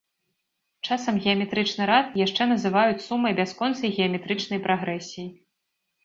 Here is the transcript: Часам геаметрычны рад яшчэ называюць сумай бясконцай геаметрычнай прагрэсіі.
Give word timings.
Часам 0.93 1.15
геаметрычны 1.25 1.83
рад 1.91 2.07
яшчэ 2.21 2.47
называюць 2.53 3.03
сумай 3.09 3.35
бясконцай 3.41 3.89
геаметрычнай 3.99 4.59
прагрэсіі. 4.65 5.27